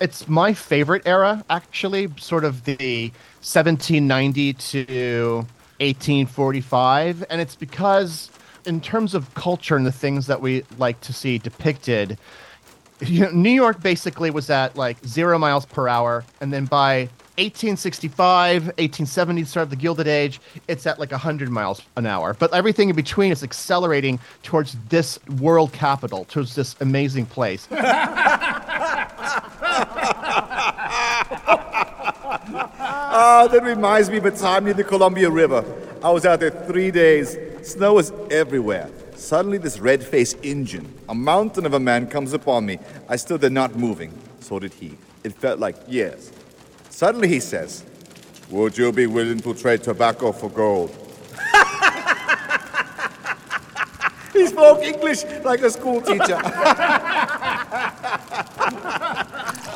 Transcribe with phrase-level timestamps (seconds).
[0.00, 5.34] it's my favorite era, actually, sort of the 1790 to
[5.78, 7.24] 1845.
[7.28, 8.30] And it's because,
[8.64, 12.18] in terms of culture and the things that we like to see depicted,
[13.00, 16.24] you know, New York basically was at like zero miles per hour.
[16.40, 21.80] And then by 1865, 1870, start of the Gilded Age, it's at like 100 miles
[21.96, 22.34] an hour.
[22.34, 27.66] But everything in between is accelerating towards this world capital, towards this amazing place.
[33.12, 35.64] Ah, that reminds me of a time near the Columbia River.
[36.02, 37.36] I was out there three days.
[37.62, 38.88] Snow was everywhere.
[39.16, 42.78] Suddenly, this red faced Injun, a mountain of a man, comes upon me.
[43.08, 44.16] I stood there not moving.
[44.40, 44.96] So did he.
[45.24, 46.32] It felt like years.
[46.88, 47.84] Suddenly, he says,
[48.50, 50.90] Would you be willing to trade tobacco for gold?
[54.32, 56.40] he spoke English like a school teacher.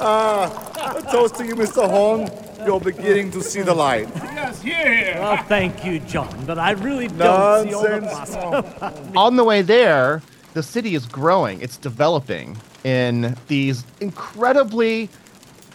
[0.05, 1.89] ah, a toast to you, Mr.
[1.89, 2.31] Horn.
[2.67, 4.09] You're beginning to see the light.
[4.15, 5.17] Yes, here.
[5.19, 8.35] Well, thank you, John, but I really don't see all the Nonsense.
[8.35, 9.17] possibilities.
[9.17, 10.23] on the way there,
[10.55, 15.09] the city is growing, it's developing in these incredibly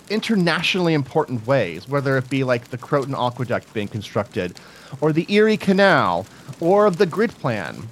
[0.09, 4.59] internationally important ways, whether it be like the Croton Aqueduct being constructed,
[5.01, 6.25] or the Erie Canal,
[6.59, 7.87] or the grid plan.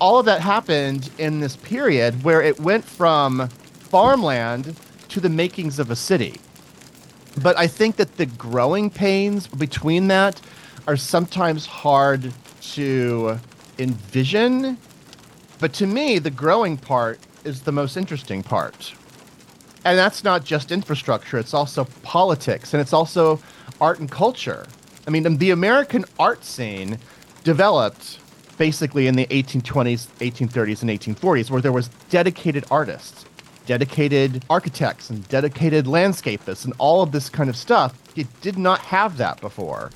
[0.00, 4.74] All of that happened in this period where it went from farmland
[5.10, 6.40] to the makings of a city.
[7.42, 10.40] But I think that the growing pains between that
[10.86, 12.32] are sometimes hard
[12.74, 13.38] to
[13.78, 14.76] envision
[15.60, 18.94] but to me, the growing part is the most interesting part.
[19.84, 23.40] And that's not just infrastructure, it's also politics and it's also
[23.80, 24.66] art and culture.
[25.06, 26.98] I mean, the American art scene
[27.44, 28.18] developed
[28.58, 33.24] basically in the 1820s, 1830s, and 1840s, where there was dedicated artists,
[33.66, 37.94] dedicated architects, and dedicated landscapists, and all of this kind of stuff.
[38.16, 39.90] It did not have that before.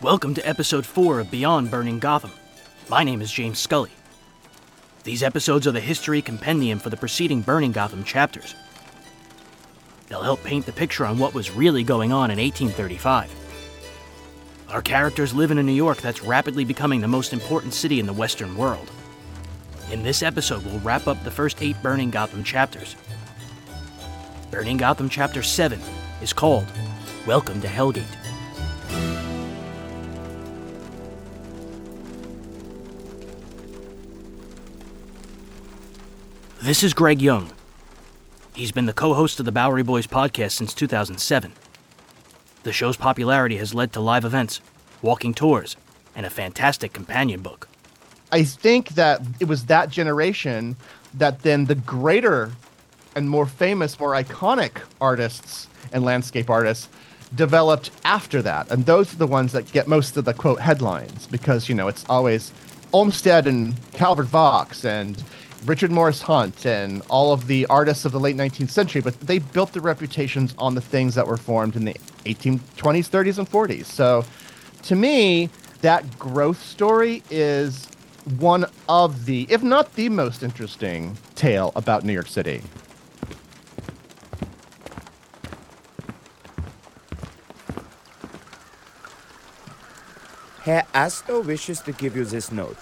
[0.00, 2.30] Welcome to episode 4 of Beyond Burning Gotham.
[2.88, 3.90] My name is James Scully.
[5.04, 8.54] These episodes are the history compendium for the preceding Burning Gotham chapters.
[10.08, 13.37] They'll help paint the picture on what was really going on in 1835.
[14.70, 18.06] Our characters live in a New York that's rapidly becoming the most important city in
[18.06, 18.90] the Western world.
[19.90, 22.94] In this episode, we'll wrap up the first eight Burning Gotham chapters.
[24.50, 25.80] Burning Gotham Chapter 7
[26.20, 26.66] is called
[27.26, 28.04] Welcome to Hellgate.
[36.60, 37.52] This is Greg Young.
[38.54, 41.54] He's been the co host of the Bowery Boys podcast since 2007.
[42.68, 44.60] The show's popularity has led to live events,
[45.00, 45.74] walking tours,
[46.14, 47.66] and a fantastic companion book.
[48.30, 50.76] I think that it was that generation
[51.14, 52.52] that then the greater
[53.16, 56.90] and more famous, more iconic artists and landscape artists
[57.34, 58.70] developed after that.
[58.70, 61.88] And those are the ones that get most of the quote headlines because, you know,
[61.88, 62.52] it's always
[62.92, 65.24] Olmsted and Calvert Vaux and
[65.64, 69.38] Richard Morris Hunt and all of the artists of the late 19th century, but they
[69.38, 71.96] built their reputations on the things that were formed in the
[72.34, 73.86] 1820s, 30s, and 40s.
[73.86, 74.24] So
[74.82, 75.50] to me,
[75.80, 77.86] that growth story is
[78.38, 82.62] one of the, if not the most interesting tale about New York City.
[90.62, 92.76] Herr Astor wishes to give you this note.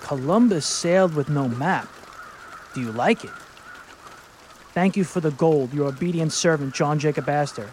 [0.00, 1.88] Columbus sailed with no map.
[2.74, 3.30] Do you like it?
[4.72, 7.70] Thank you for the gold, your obedient servant, John Jacob Astor.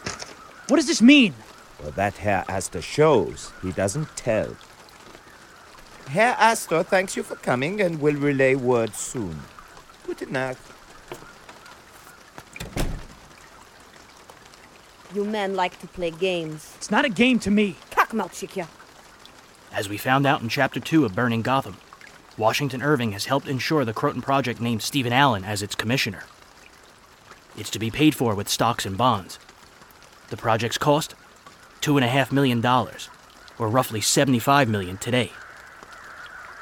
[0.68, 1.34] What does this mean?
[1.82, 3.52] Well, that Herr Astor shows.
[3.62, 4.56] He doesn't tell.
[6.08, 9.42] Herr Astor thanks you for coming and will relay word soon.
[10.06, 10.60] Gute Nacht.
[15.14, 16.74] You men like to play games.
[16.78, 17.76] It's not a game to me.
[17.92, 18.68] Kackmalchikya.
[19.72, 21.78] As we found out in Chapter 2 of Burning Gotham,
[22.38, 26.24] Washington Irving has helped ensure the Croton Project named Stephen Allen as its commissioner.
[27.58, 29.40] It's to be paid for with stocks and bonds.
[30.30, 31.16] The project's cost?
[31.82, 35.32] $2.5 million, or roughly 75 million today.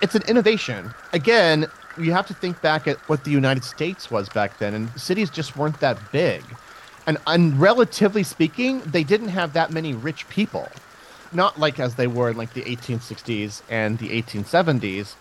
[0.01, 0.93] It's an innovation.
[1.13, 1.67] Again,
[1.97, 5.29] you have to think back at what the United States was back then, and cities
[5.29, 6.43] just weren't that big.
[7.07, 10.67] And, and relatively speaking, they didn't have that many rich people.
[11.31, 15.15] Not like as they were in like the 1860s and the 1870s.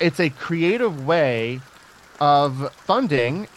[0.00, 1.60] It's a creative way
[2.20, 3.48] of funding,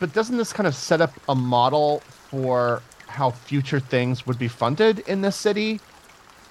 [0.00, 2.02] but doesn't this kind of set up a model
[2.34, 5.80] for how future things would be funded in this city?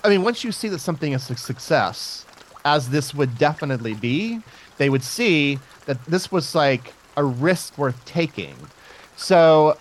[0.02, 2.26] I mean, once you see that something is a success,
[2.64, 4.40] as this would definitely be,
[4.78, 8.56] they would see that this was like a risk worth taking.
[9.18, 9.78] So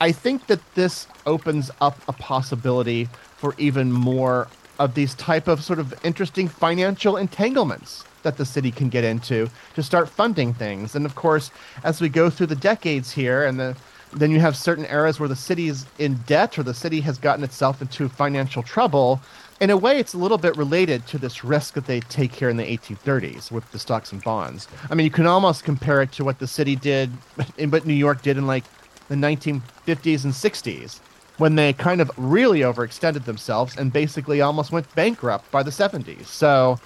[0.00, 4.46] I think that this opens up a possibility for even more
[4.78, 9.50] of these type of sort of interesting financial entanglements that the city can get into
[9.74, 10.94] to start funding things.
[10.94, 11.50] And of course,
[11.82, 13.76] as we go through the decades here and the
[14.12, 17.18] then you have certain eras where the city is in debt or the city has
[17.18, 19.20] gotten itself into financial trouble.
[19.60, 22.48] In a way, it's a little bit related to this risk that they take here
[22.48, 24.68] in the 1830s with the stocks and bonds.
[24.90, 27.10] I mean, you can almost compare it to what the city did,
[27.58, 28.64] in what New York did in like
[29.08, 31.00] the 1950s and 60s,
[31.36, 36.26] when they kind of really overextended themselves and basically almost went bankrupt by the 70s.
[36.26, 36.78] So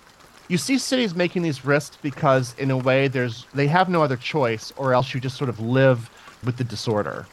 [0.48, 4.16] you see cities making these risks because in a way there's they have no other
[4.16, 6.10] choice or else you just sort of live
[6.44, 7.26] with the disorder.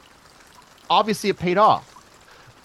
[0.89, 1.95] Obviously, it paid off,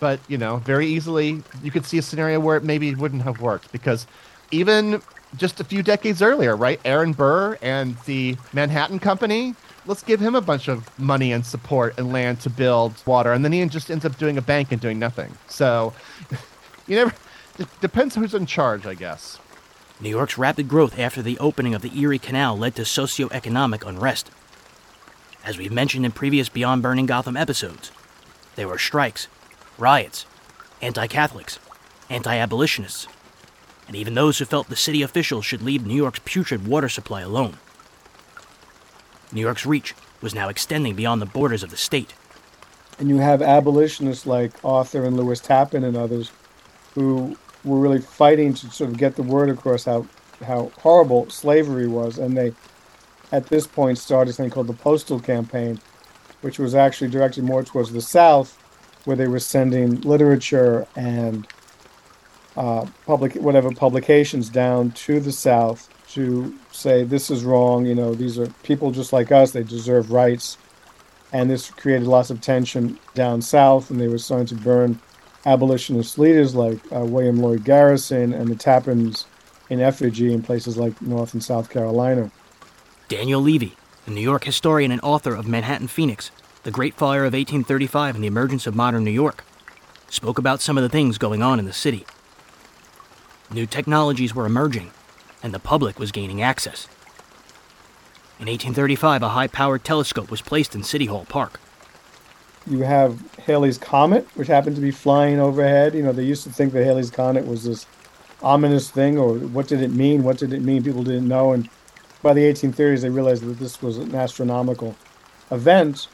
[0.00, 3.40] but you know, very easily you could see a scenario where it maybe wouldn't have
[3.40, 4.06] worked because
[4.50, 5.02] even
[5.36, 6.80] just a few decades earlier, right?
[6.84, 9.54] Aaron Burr and the Manhattan Company.
[9.86, 13.44] Let's give him a bunch of money and support and land to build water, and
[13.44, 15.32] then he just ends up doing a bank and doing nothing.
[15.48, 15.92] So,
[16.86, 17.14] you never.
[17.58, 19.38] It depends who's in charge, I guess.
[19.98, 24.30] New York's rapid growth after the opening of the Erie Canal led to socioeconomic unrest.
[25.46, 27.92] As we've mentioned in previous Beyond Burning Gotham episodes,
[28.56, 29.28] there were strikes,
[29.78, 30.26] riots,
[30.82, 31.60] anti Catholics,
[32.10, 33.06] anti abolitionists,
[33.86, 37.20] and even those who felt the city officials should leave New York's putrid water supply
[37.20, 37.58] alone.
[39.30, 42.14] New York's reach was now extending beyond the borders of the state.
[42.98, 46.32] And you have abolitionists like Arthur and Lewis Tappan and others
[46.96, 50.08] who were really fighting to sort of get the word across how,
[50.44, 52.18] how horrible slavery was.
[52.18, 52.52] And they
[53.32, 55.80] at this point started something called the Postal Campaign,
[56.40, 58.56] which was actually directed more towards the South,
[59.04, 61.46] where they were sending literature and
[62.56, 67.84] uh, public whatever publications down to the South to say this is wrong.
[67.84, 70.58] You know, these are people just like us; they deserve rights.
[71.32, 74.98] And this created lots of tension down south, and they were starting to burn
[75.44, 79.26] abolitionist leaders like uh, William Lloyd Garrison and the Tappans
[79.68, 82.30] in effigy in places like North and South Carolina.
[83.08, 86.32] Daniel Levy, a New York historian and author of Manhattan Phoenix,
[86.64, 89.44] The Great Fire of 1835 and the Emergence of Modern New York,
[90.08, 92.04] spoke about some of the things going on in the city.
[93.48, 94.90] New technologies were emerging,
[95.40, 96.88] and the public was gaining access.
[98.40, 101.60] In 1835, a high powered telescope was placed in City Hall Park.
[102.66, 105.94] You have Halley's Comet, which happened to be flying overhead.
[105.94, 107.86] You know, they used to think that Halley's Comet was this
[108.42, 110.24] ominous thing, or what did it mean?
[110.24, 110.82] What did it mean?
[110.82, 111.52] People didn't know.
[111.52, 111.70] And
[112.26, 114.96] by the 1830s, they realized that this was an astronomical
[115.52, 116.08] event,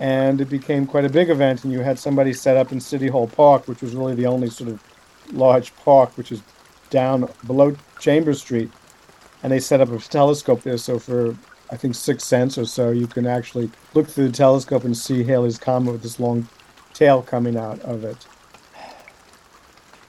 [0.00, 1.62] and it became quite a big event.
[1.62, 4.50] And you had somebody set up in City Hall Park, which was really the only
[4.50, 4.82] sort of
[5.32, 6.42] large park, which is
[6.90, 8.68] down below Chambers Street,
[9.44, 10.76] and they set up a telescope there.
[10.76, 11.36] So for
[11.70, 15.22] I think six cents or so, you can actually look through the telescope and see
[15.22, 16.48] Halley's Comet with this long
[16.94, 18.26] tail coming out of it.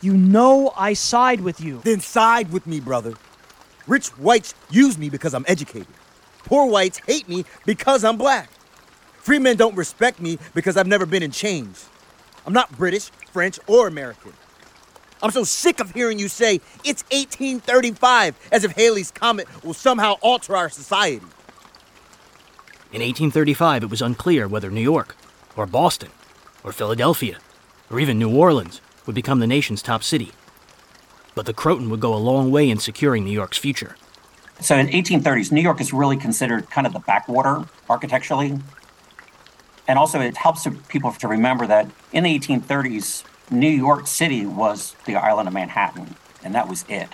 [0.02, 1.82] You know I side with you.
[1.84, 3.14] Then side with me, brother.
[3.88, 5.88] Rich whites use me because I'm educated.
[6.44, 8.50] Poor whites hate me because I'm black.
[9.18, 11.90] Free men don't respect me because I've never been in chains.
[12.46, 14.34] I'm not British, French, or American.
[15.22, 20.14] I'm so sick of hearing you say it's 1835 as if Halley's Comet will somehow
[20.22, 21.26] alter our society.
[22.92, 25.16] In 1835, it was unclear whether New York,
[25.56, 26.10] or Boston,
[26.64, 27.40] or Philadelphia,
[27.90, 30.32] or even New Orleans would become the nation's top city
[31.36, 33.96] but the Croton would go a long way in securing New York's future.
[34.62, 38.58] So in 1830s, New York is really considered kind of the backwater architecturally.
[39.88, 44.96] And also it helps people to remember that in the 1830s, New York City was
[45.06, 47.10] the island of Manhattan, and that was it.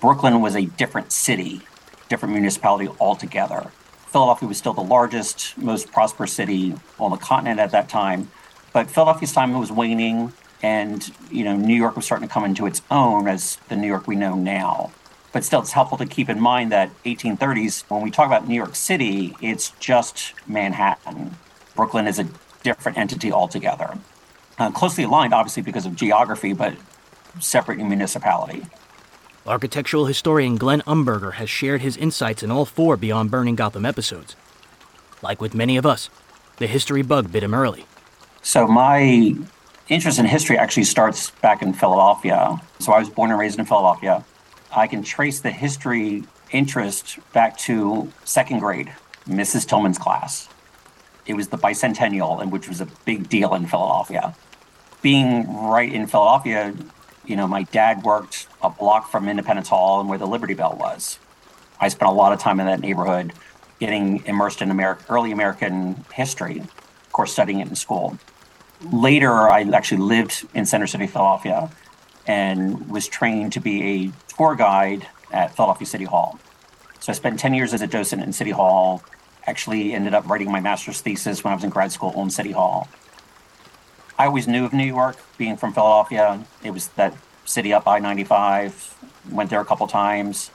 [0.00, 1.62] Brooklyn was a different city,
[2.08, 3.72] different municipality altogether.
[4.06, 8.30] Philadelphia was still the largest, most prosperous city on the continent at that time,
[8.72, 10.32] but Philadelphia's time was waning
[10.62, 13.86] and you know New York was starting to come into its own as the New
[13.86, 14.92] York we know now.
[15.32, 18.54] But still, it's helpful to keep in mind that 1830s, when we talk about New
[18.54, 21.36] York City, it's just Manhattan.
[21.74, 22.26] Brooklyn is a
[22.62, 23.98] different entity altogether.
[24.58, 26.74] Uh, closely aligned, obviously, because of geography, but
[27.38, 28.64] separate municipality.
[29.46, 34.34] Architectural historian Glenn Umberger has shared his insights in all four Beyond Burning Gotham episodes.
[35.22, 36.08] Like with many of us,
[36.56, 37.84] the history bug bit him early.
[38.42, 39.36] So, my
[39.88, 42.60] interest in history actually starts back in Philadelphia.
[42.80, 44.24] So I was born and raised in Philadelphia.
[44.74, 48.92] I can trace the history interest back to second grade,
[49.28, 49.66] Mrs.
[49.66, 50.48] Tillman's class.
[51.26, 54.34] It was the bicentennial, and which was a big deal in Philadelphia.
[55.02, 56.74] Being right in Philadelphia,
[57.26, 60.76] You know, my dad worked a block from Independence Hall and where the Liberty Bell
[60.78, 61.18] was.
[61.80, 63.32] I spent a lot of time in that neighborhood
[63.80, 68.16] getting immersed in early American history, of course, studying it in school.
[68.92, 71.70] Later, I actually lived in Center City, Philadelphia,
[72.26, 76.38] and was trained to be a tour guide at Philadelphia City Hall.
[77.00, 79.02] So I spent 10 years as a docent in City Hall,
[79.46, 82.52] actually ended up writing my master's thesis when I was in grad school on City
[82.52, 82.88] Hall.
[84.18, 86.44] I always knew of New York, being from Philadelphia.
[86.64, 87.14] It was that
[87.44, 88.96] city up I 95,
[89.30, 90.50] went there a couple times.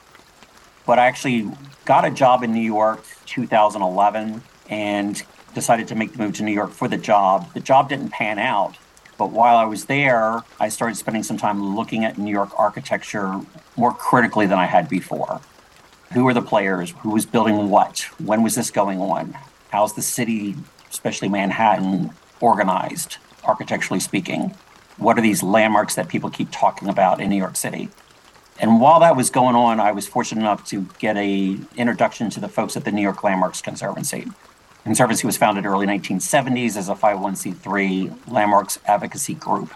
[0.86, 1.52] But I actually
[1.86, 5.24] got a job in New York 2011 and
[5.54, 7.54] decided to make the move to New York for the job.
[7.54, 8.78] The job didn't pan out,
[9.18, 13.42] but while I was there, I started spending some time looking at New York architecture
[13.78, 15.42] more critically than I had before.
[16.14, 16.92] Who were the players?
[17.00, 18.00] Who was building what?
[18.20, 19.38] When was this going on?
[19.70, 20.56] How's the city,
[20.90, 23.18] especially Manhattan, organized?
[23.44, 24.56] architecturally speaking?
[24.98, 27.90] What are these landmarks that people keep talking about in New York City?
[28.60, 32.40] And while that was going on, I was fortunate enough to get a introduction to
[32.40, 34.28] the folks at the New York Landmarks Conservancy.
[34.84, 39.74] Conservancy was founded early 1970s as a 501c3 landmarks advocacy group.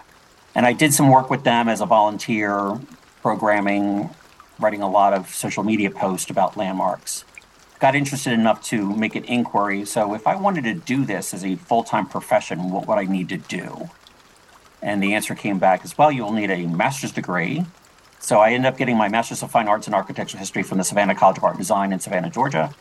[0.54, 2.80] And I did some work with them as a volunteer,
[3.22, 4.10] programming,
[4.58, 7.24] writing a lot of social media posts about landmarks
[7.78, 9.84] got interested enough to make an inquiry.
[9.84, 13.04] So, if I wanted to do this as a full time profession, what would I
[13.04, 13.90] need to do?
[14.82, 17.64] And the answer came back as well you'll need a master's degree.
[18.18, 20.84] So, I ended up getting my master's of fine arts in architectural history from the
[20.84, 22.74] Savannah College of Art and Design in Savannah, Georgia.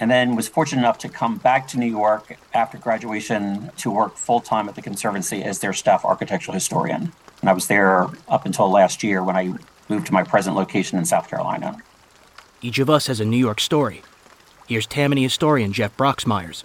[0.00, 4.16] And then was fortunate enough to come back to New York after graduation to work
[4.16, 7.12] full time at the Conservancy as their staff architectural historian.
[7.42, 9.52] And I was there up until last year when I
[9.90, 11.76] moved to my present location in South Carolina.
[12.62, 14.02] Each of us has a New York story.
[14.66, 16.64] Here's Tammany historian Jeff Broxmyers.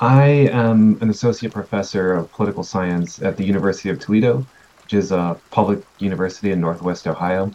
[0.00, 4.46] I am an associate professor of political science at the University of Toledo,
[4.82, 7.50] which is a public university in Northwest Ohio.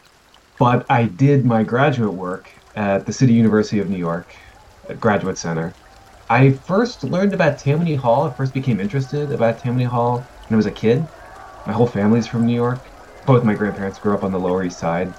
[0.57, 4.27] But I did my graduate work at the City University of New York
[4.99, 5.77] Graduate Center.
[6.29, 10.57] I first learned about Tammany Hall, I first became interested about Tammany Hall when I
[10.57, 11.09] was a kid.
[11.65, 12.93] My whole family's from New York.
[13.25, 15.15] Both my grandparents grew up on the Lower East Side.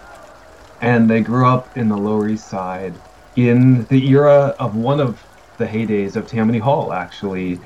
[0.81, 3.03] And they grew up in the Lower East Side
[3.37, 5.27] in the era of one of
[5.59, 7.63] the heydays of Tammany Hall, actually.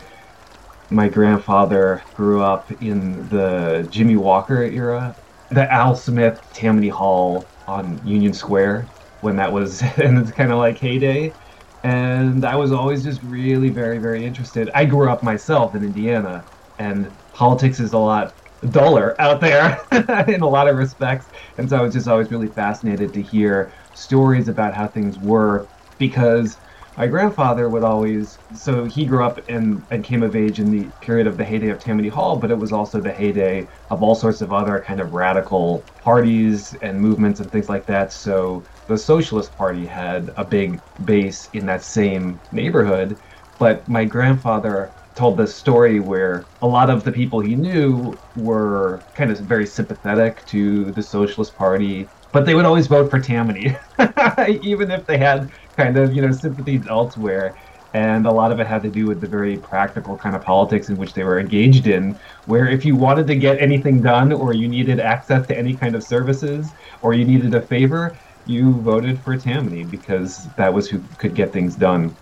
[0.91, 5.17] My grandfather grew up in the Jimmy Walker era,
[5.51, 8.91] the Al Smith Tammany Hall on Union Square
[9.21, 11.37] when that was in its kind of like heyday.
[11.83, 14.69] And I was always just really very, very interested.
[14.75, 16.47] I grew up myself in Indiana,
[16.79, 18.35] and politics is a lot
[18.71, 19.79] duller out there
[20.29, 21.29] in a lot of respects.
[21.57, 25.71] And so I was just always really fascinated to hear stories about how things were
[25.99, 26.59] because
[26.97, 30.91] my grandfather would always so he grew up and, and came of age in the
[31.01, 34.17] period of the heyday of tammany hall but it was also the heyday of all
[34.17, 38.99] sorts of other kind of radical parties and movements and things like that so the
[38.99, 43.19] socialist party had a big base in that same neighborhood
[43.59, 49.05] but my grandfather told this story where a lot of the people he knew were
[49.15, 53.75] kind of very sympathetic to the socialist party but they would always vote for Tammany,
[54.61, 57.57] even if they had kind of you know sympathies elsewhere.
[57.95, 60.91] And a lot of it had to do with the very practical kind of politics
[60.91, 64.53] in which they were engaged in, where if you wanted to get anything done, or
[64.53, 68.19] you needed access to any kind of services, or you needed a favor,
[68.49, 72.17] you voted for Tammany because that was who could get things done.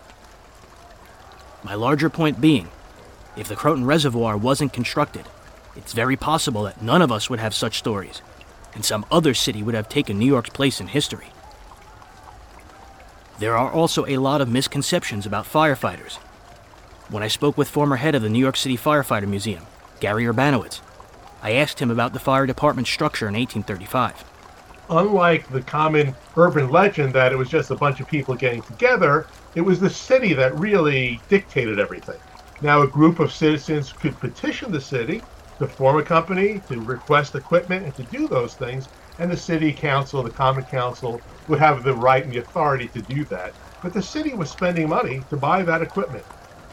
[1.63, 2.69] My larger point being,
[3.37, 5.27] if the Croton Reservoir wasn't constructed,
[5.77, 8.23] it's very possible that none of us would have such stories
[8.75, 11.29] and some other city would have taken New York's place in history.
[13.39, 16.17] There are also a lot of misconceptions about firefighters.
[17.09, 19.67] When I spoke with former head of the New York City Firefighter Museum,
[20.01, 20.81] Gary Urbanowicz,
[21.43, 24.25] I asked him about the fire department's structure in 1835.
[24.89, 29.27] Unlike the common urban legend that it was just a bunch of people getting together,
[29.55, 32.19] it was the city that really dictated everything.
[32.61, 35.29] Now, a group of citizens could petition the city
[35.61, 38.89] to form a company, to request equipment, and to do those things.
[39.19, 43.03] And the city council, the common council, would have the right and the authority to
[43.03, 43.55] do that.
[43.83, 46.27] But the city was spending money to buy that equipment.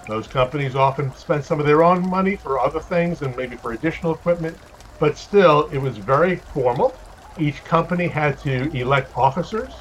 [0.07, 3.71] Those companies often spent some of their own money for other things and maybe for
[3.71, 4.59] additional equipment,
[4.99, 7.02] but still, it was very formal.
[7.39, 9.73] Each company had to elect officers.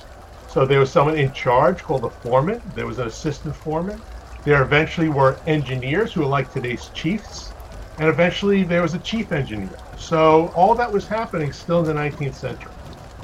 [0.49, 4.01] So there was someone in charge called a foreman, there was an assistant foreman.
[4.45, 7.53] There eventually were engineers who were like today's chiefs
[7.99, 9.79] and eventually there was a chief engineer.
[9.97, 12.73] So all that was happening still in the 19th century.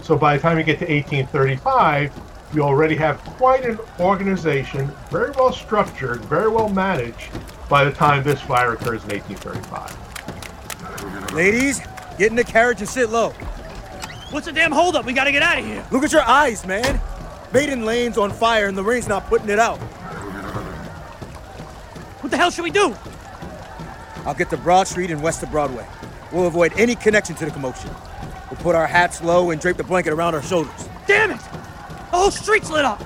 [0.02, 2.12] So by the time you get to 1835,
[2.54, 7.30] you already have quite an organization, very well structured, very well managed
[7.68, 11.34] by the time this fire occurs in 1835.
[11.34, 11.80] Ladies,
[12.16, 13.34] get in the carriage and sit low.
[14.30, 15.06] What's the damn holdup?
[15.06, 15.86] We gotta get out of here.
[15.90, 17.00] Look at your eyes, man.
[17.52, 19.78] Maiden Lane's on fire and the rain's not putting it out.
[22.20, 22.94] What the hell should we do?
[24.26, 25.86] I'll get to Broad Street and west of Broadway.
[26.30, 27.90] We'll avoid any connection to the commotion.
[28.50, 30.88] We'll put our hats low and drape the blanket around our shoulders.
[31.06, 31.40] Damn it!
[31.40, 33.02] The whole street's lit up.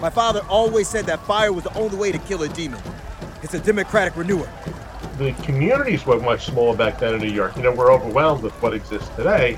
[0.00, 2.80] My father always said that fire was the only way to kill a demon.
[3.42, 4.48] It's a democratic renewer.
[5.22, 7.56] The communities were much smaller back then in New York.
[7.56, 9.56] You know, we're overwhelmed with what exists today.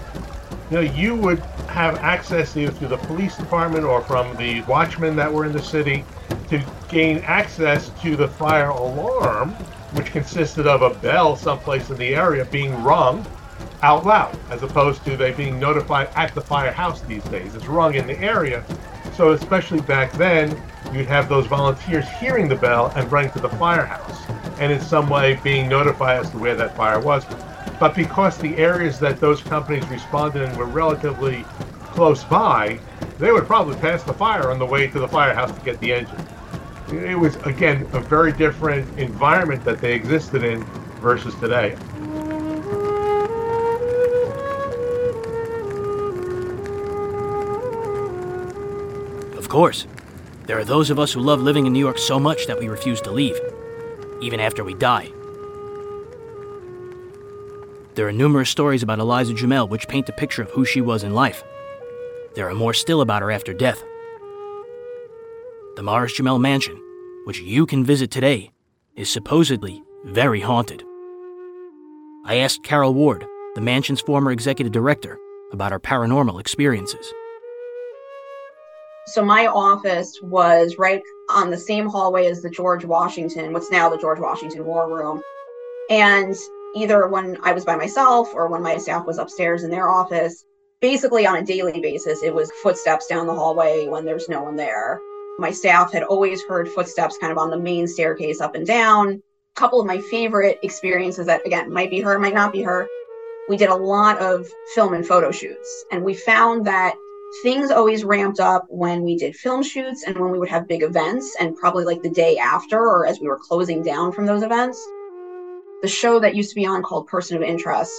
[0.71, 5.17] You know, you would have access either through the police department or from the watchmen
[5.17, 6.05] that were in the city
[6.51, 9.53] to gain access to the fire alarm,
[9.95, 13.25] which consisted of a bell someplace in the area being rung
[13.81, 17.55] out loud, as opposed to they being notified at the firehouse these days.
[17.55, 18.63] It's rung in the area.
[19.15, 23.49] So, especially back then, you'd have those volunteers hearing the bell and running to the
[23.49, 24.25] firehouse
[24.65, 27.27] and in some way being notified as to where that fire was.
[27.79, 31.45] But because the areas that those companies responded in were relatively
[31.83, 32.81] close by,
[33.19, 35.93] they would probably pass the fire on the way to the firehouse to get the
[35.93, 36.27] engine.
[36.89, 40.65] It was, again, a very different environment that they existed in
[41.03, 41.75] versus today.
[49.37, 49.87] Of course,
[50.47, 52.69] there are those of us who love living in New York so much that we
[52.69, 53.39] refuse to leave,
[54.25, 55.13] even after we die.
[57.95, 61.05] There are numerous stories about Eliza Jumel which paint a picture of who she was
[61.05, 61.45] in life.
[62.35, 63.85] There are more still about her after death.
[65.77, 66.81] The Morris Jumel Mansion,
[67.25, 68.51] which you can visit today,
[68.97, 70.83] is supposedly very haunted.
[72.25, 75.19] I asked Carol Ward, the mansion's former executive director,
[75.53, 77.13] about her paranormal experiences.
[79.07, 81.03] So my office was right
[81.35, 85.21] on the same hallway as the George Washington, what's now the George Washington War Room.
[85.91, 86.35] And
[86.75, 90.45] either when I was by myself or when my staff was upstairs in their office,
[90.81, 94.57] basically on a daily basis, it was footsteps down the hallway when there's no one
[94.57, 95.01] there.
[95.39, 99.09] My staff had always heard footsteps kind of on the main staircase up and down.
[99.57, 102.87] A couple of my favorite experiences that, again, might be her, might not be her.
[103.49, 106.95] We did a lot of film and photo shoots, and we found that
[107.43, 110.83] things always ramped up when we did film shoots and when we would have big
[110.83, 114.43] events, and probably like the day after or as we were closing down from those
[114.43, 114.83] events.
[115.83, 117.93] The show that used to be on called Person of Interest,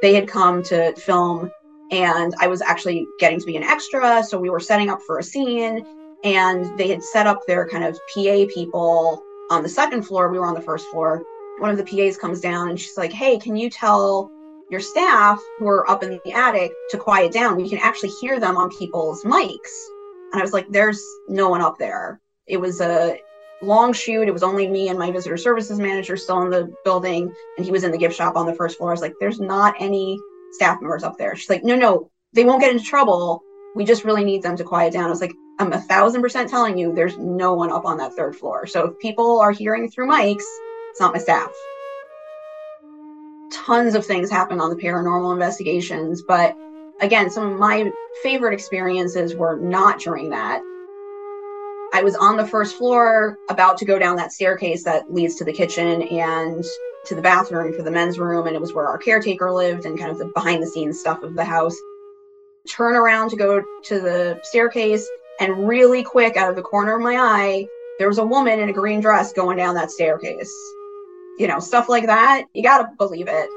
[0.00, 1.50] they had come to film,
[1.90, 4.22] and I was actually getting to be an extra.
[4.22, 5.84] So we were setting up for a scene,
[6.24, 10.30] and they had set up their kind of PA people on the second floor.
[10.30, 11.22] We were on the first floor.
[11.58, 14.30] One of the PAs comes down and she's like, Hey, can you tell
[14.72, 17.56] your staff who are up in the attic to quiet down.
[17.56, 19.70] We can actually hear them on people's mics.
[20.32, 22.20] And I was like, there's no one up there.
[22.46, 23.20] It was a
[23.60, 24.26] long shoot.
[24.26, 27.32] It was only me and my visitor services manager still in the building.
[27.58, 28.90] And he was in the gift shop on the first floor.
[28.90, 30.18] I was like, there's not any
[30.52, 31.36] staff members up there.
[31.36, 33.42] She's like, no, no, they won't get into trouble.
[33.76, 35.04] We just really need them to quiet down.
[35.04, 38.14] I was like, I'm a thousand percent telling you, there's no one up on that
[38.14, 38.66] third floor.
[38.66, 40.44] So if people are hearing through mics,
[40.90, 41.52] it's not my staff
[43.52, 46.56] tons of things happen on the paranormal investigations, but
[47.00, 47.90] again, some of my
[48.22, 50.62] favorite experiences were not during that.
[51.94, 55.44] I was on the first floor, about to go down that staircase that leads to
[55.44, 56.64] the kitchen and
[57.04, 59.98] to the bathroom for the men's room, and it was where our caretaker lived and
[59.98, 61.76] kind of the behind the scenes stuff of the house.
[62.68, 65.06] Turn around to go to the staircase,
[65.40, 67.66] and really quick, out of the corner of my eye,
[67.98, 70.54] there was a woman in a green dress going down that staircase
[71.38, 73.48] you know, stuff like that, you gotta believe it.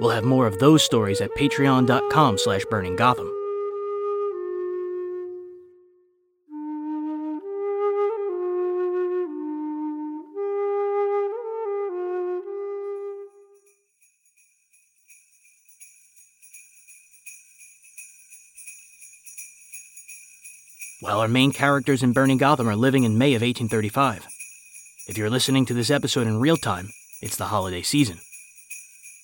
[0.00, 3.30] We'll have more of those stories at patreon.com slash burning Gotham.
[21.00, 24.33] While our main characters in Burning Gotham are living in May of 1835.
[25.06, 26.88] If you're listening to this episode in real time,
[27.20, 28.20] it's the holiday season.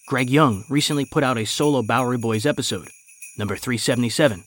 [0.07, 2.91] Greg Young recently put out a solo Bowery Boys episode,
[3.39, 4.45] number 377,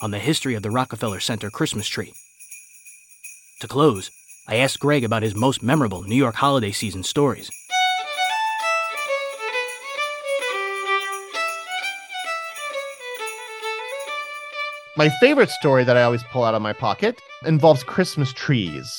[0.00, 2.12] on the history of the Rockefeller Center Christmas tree.
[3.60, 4.10] To close,
[4.48, 7.48] I asked Greg about his most memorable New York holiday season stories.
[14.96, 18.92] My favorite story that I always pull out of my pocket involves Christmas trees.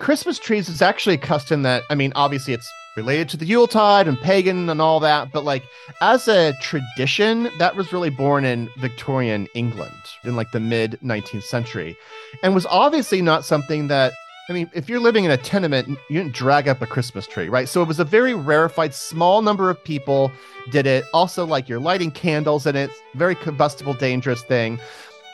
[0.00, 4.08] Christmas trees is actually a custom that, I mean, obviously it's related to the Yuletide
[4.08, 5.62] and pagan and all that, but like
[6.00, 9.92] as a tradition, that was really born in Victorian England
[10.24, 11.96] in like the mid 19th century
[12.42, 14.12] and was obviously not something that
[14.50, 17.50] I mean, if you're living in a tenement, you didn't drag up a Christmas tree,
[17.50, 17.68] right?
[17.68, 20.32] So it was a very rarefied, small number of people
[20.70, 21.04] did it.
[21.12, 24.80] Also, like you're lighting candles and it's very combustible, dangerous thing.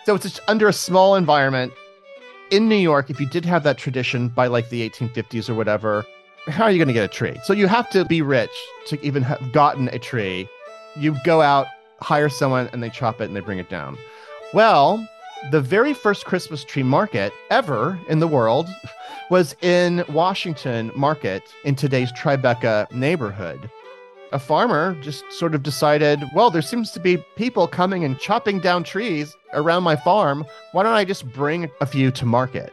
[0.05, 1.73] So it's just under a small environment.
[2.55, 6.07] In New York, if you did have that tradition by like the 1850s or whatever,
[6.47, 7.37] how are you going to get a tree?
[7.43, 8.53] So you have to be rich
[8.87, 10.49] to even have gotten a tree.
[10.95, 11.67] You go out,
[12.01, 13.99] hire someone, and they chop it and they bring it down.
[14.53, 15.05] Well,
[15.51, 18.69] the very first Christmas tree market ever in the world
[19.31, 23.69] was in Washington Market in today's Tribeca neighborhood.
[24.35, 28.59] A farmer just sort of decided, well, there seems to be people coming and chopping
[28.59, 30.45] down trees around my farm.
[30.73, 32.73] Why don't I just bring a few to market?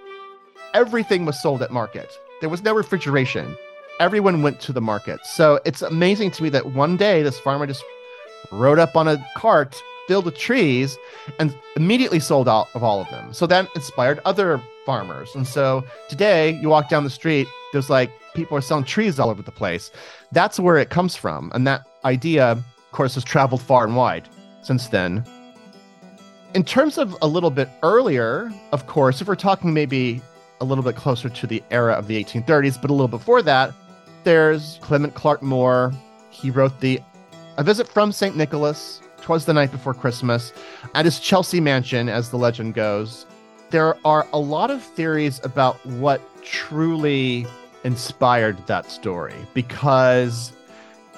[0.73, 2.17] Everything was sold at market.
[2.39, 3.55] There was no refrigeration.
[3.99, 5.19] Everyone went to the market.
[5.23, 7.83] So it's amazing to me that one day this farmer just
[8.51, 10.97] rode up on a cart filled with trees
[11.37, 13.35] and immediately sold out of all of them.
[13.35, 15.35] So that inspired other farmers.
[15.35, 19.29] And so today you walk down the street, there's like people are selling trees all
[19.29, 19.91] over the place.
[20.31, 21.51] That's where it comes from.
[21.53, 24.29] And that idea, of course, has traveled far and wide
[24.61, 25.25] since then.
[26.53, 30.21] In terms of a little bit earlier, of course, if we're talking maybe
[30.59, 33.73] a little bit closer to the era of the 1830s, but a little before that,
[34.23, 35.91] there's Clement Clarke Moore.
[36.29, 36.99] He wrote the
[37.57, 38.35] A Visit from St.
[38.35, 40.53] Nicholas, Twas the Night Before Christmas,
[40.93, 43.25] at his Chelsea mansion, as the legend goes.
[43.69, 47.47] There are a lot of theories about what truly
[47.83, 50.53] inspired that story because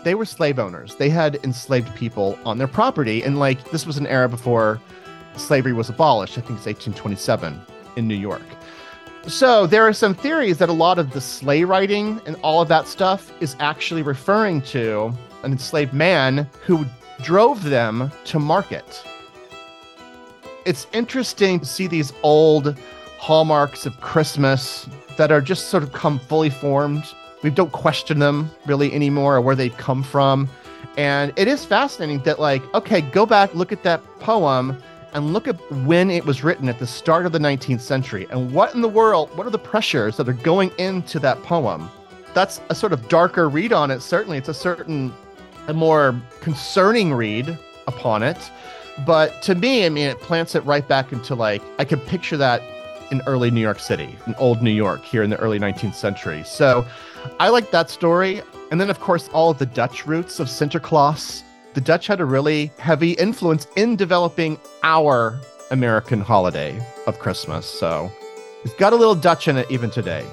[0.03, 0.95] they were slave owners.
[0.95, 3.23] They had enslaved people on their property.
[3.23, 4.79] And like this was an era before
[5.35, 6.37] slavery was abolished.
[6.37, 7.59] I think it's 1827
[7.95, 8.43] in New York.
[9.27, 12.67] So there are some theories that a lot of the sleigh riding and all of
[12.67, 16.85] that stuff is actually referring to an enslaved man who
[17.21, 19.01] drove them to market.
[20.65, 22.77] It's interesting to see these old
[23.23, 27.05] hallmarks of Christmas that are just sort of come fully formed.
[27.41, 30.49] We don't question them really anymore or where they've come from.
[30.97, 34.75] And it is fascinating that, like, okay, go back, look at that poem
[35.13, 38.51] and look at when it was written at the start of the 19th century and
[38.51, 41.89] what in the world, what are the pressures that are going into that poem?
[42.33, 44.01] That's a sort of darker read on it.
[44.01, 45.13] Certainly, it's a certain,
[45.69, 47.57] a more concerning read
[47.87, 48.51] upon it.
[49.05, 52.35] But to me, I mean, it plants it right back into like, I can picture
[52.35, 52.61] that
[53.13, 56.43] in early New York City, in old New York here in the early 19th century.
[56.43, 56.85] So
[57.39, 58.41] I like that story.
[58.71, 62.25] And then, of course, all of the Dutch roots of Sinterklaas the Dutch had a
[62.25, 65.39] really heavy influence in developing our
[65.71, 67.65] American holiday of Christmas.
[67.65, 68.11] So
[68.63, 70.25] it's got a little Dutch in it even today.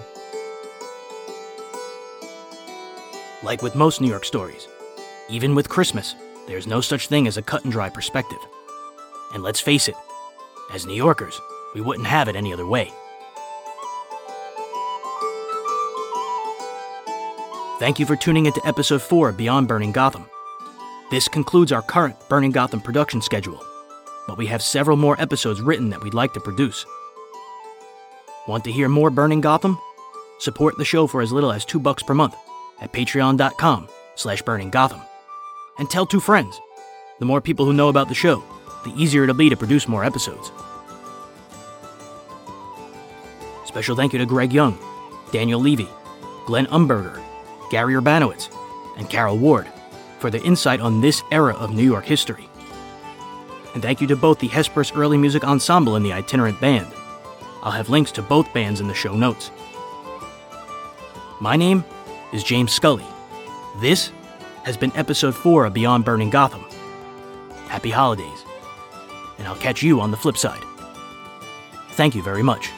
[3.42, 4.68] Like with most New York stories,
[5.30, 6.14] even with Christmas,
[6.46, 8.38] there's no such thing as a cut and dry perspective.
[9.32, 9.94] And let's face it,
[10.74, 11.40] as New Yorkers,
[11.74, 12.92] we wouldn't have it any other way.
[17.78, 20.26] Thank you for tuning into episode 4 of Beyond Burning Gotham.
[21.10, 23.64] This concludes our current Burning Gotham production schedule,
[24.26, 26.84] but we have several more episodes written that we'd like to produce.
[28.46, 29.78] Want to hear more Burning Gotham?
[30.38, 32.36] Support the show for as little as 2 bucks per month
[32.80, 35.00] at patreon.com slash burning gotham.
[35.78, 36.60] And tell two friends.
[37.18, 38.42] The more people who know about the show,
[38.84, 40.50] the easier it'll be to produce more episodes.
[43.70, 44.76] Special thank you to Greg Young,
[45.30, 45.88] Daniel Levy,
[46.44, 47.22] Glenn Umberger,
[47.70, 48.52] Gary Urbanowicz,
[48.98, 49.68] and Carol Ward
[50.18, 52.48] for their insight on this era of New York history.
[53.72, 56.88] And thank you to both the Hesperus Early Music Ensemble and the Itinerant Band.
[57.62, 59.52] I'll have links to both bands in the show notes.
[61.40, 61.84] My name
[62.32, 63.06] is James Scully.
[63.76, 64.10] This
[64.64, 66.64] has been episode 4 of Beyond Burning Gotham.
[67.68, 68.44] Happy holidays,
[69.38, 70.64] and I'll catch you on the flip side.
[71.92, 72.72] Thank you very much.